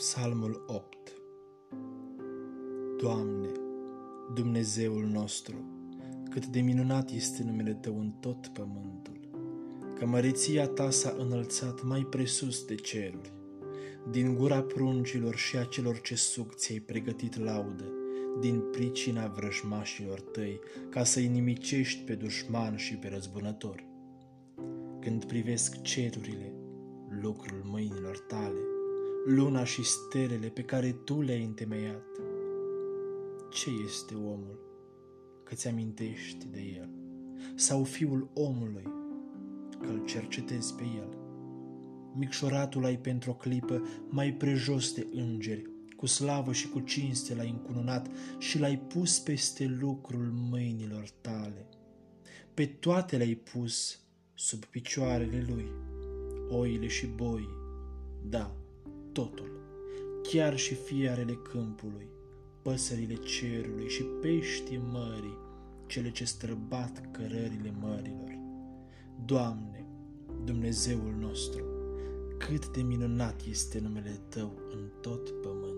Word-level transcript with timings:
Psalmul 0.00 0.64
8 0.66 0.96
Doamne, 2.98 3.48
Dumnezeul 4.34 5.06
nostru, 5.06 5.54
cât 6.30 6.46
de 6.46 6.60
minunat 6.60 7.10
este 7.10 7.42
numele 7.42 7.72
Tău 7.72 7.98
în 7.98 8.12
tot 8.20 8.46
pământul, 8.46 9.20
că 9.98 10.06
măreția 10.06 10.68
Ta 10.68 10.90
s-a 10.90 11.14
înălțat 11.18 11.82
mai 11.82 12.06
presus 12.10 12.64
de 12.64 12.74
ceruri. 12.74 13.32
Din 14.10 14.34
gura 14.34 14.62
pruncilor 14.62 15.34
și 15.36 15.56
a 15.56 15.64
celor 15.64 16.00
ce 16.00 16.14
suc 16.14 16.54
ți-ai 16.54 16.78
pregătit 16.78 17.38
laudă, 17.38 17.92
din 18.40 18.60
pricina 18.72 19.26
vrăjmașilor 19.26 20.20
tăi, 20.20 20.60
ca 20.88 21.04
să-i 21.04 21.28
nimicești 21.28 22.00
pe 22.02 22.14
dușman 22.14 22.76
și 22.76 22.94
pe 22.94 23.08
răzbunător. 23.08 23.84
Când 25.00 25.24
privesc 25.24 25.82
cerurile, 25.82 26.52
lucrul 27.20 27.62
mâinilor 27.64 28.18
tale, 28.18 28.78
luna 29.26 29.64
și 29.64 29.84
stelele 29.84 30.48
pe 30.48 30.62
care 30.62 30.92
tu 30.92 31.20
le-ai 31.20 31.44
întemeiat. 31.44 32.06
Ce 33.50 33.70
este 33.84 34.14
omul 34.14 34.58
că 35.44 35.54
ți 35.54 35.68
amintești 35.68 36.46
de 36.46 36.60
el? 36.60 36.88
Sau 37.54 37.84
fiul 37.84 38.30
omului 38.34 38.86
că 39.80 39.88
îl 39.88 40.04
cercetezi 40.04 40.74
pe 40.74 40.82
el? 40.82 41.18
Micșoratul 42.14 42.84
ai 42.84 42.98
pentru 42.98 43.30
o 43.30 43.34
clipă 43.34 43.82
mai 44.08 44.32
prejos 44.32 44.92
de 44.92 45.06
îngeri, 45.12 45.70
cu 45.96 46.06
slavă 46.06 46.52
și 46.52 46.68
cu 46.68 46.80
cinste 46.80 47.34
l-ai 47.34 47.50
încununat 47.50 48.10
și 48.38 48.58
l-ai 48.58 48.78
pus 48.78 49.18
peste 49.18 49.76
lucrul 49.80 50.32
mâinilor 50.50 51.08
tale. 51.20 51.68
Pe 52.54 52.66
toate 52.66 53.16
le-ai 53.16 53.34
pus 53.34 54.00
sub 54.34 54.64
picioarele 54.64 55.46
lui, 55.48 55.66
oile 56.48 56.86
și 56.86 57.06
boi, 57.06 57.48
da, 58.28 58.59
totul, 59.12 59.50
chiar 60.22 60.56
și 60.56 60.74
fiarele 60.74 61.32
câmpului, 61.32 62.08
păsările 62.62 63.14
cerului 63.14 63.88
și 63.88 64.02
peștii 64.02 64.82
mării, 64.90 65.38
cele 65.86 66.10
ce 66.10 66.24
străbat 66.24 67.10
cărările 67.10 67.74
mărilor. 67.80 68.38
Doamne, 69.24 69.86
Dumnezeul 70.44 71.14
nostru, 71.18 71.64
cât 72.38 72.68
de 72.68 72.82
minunat 72.82 73.40
este 73.48 73.78
numele 73.78 74.20
Tău 74.28 74.52
în 74.70 74.90
tot 75.00 75.30
pământul. 75.30 75.69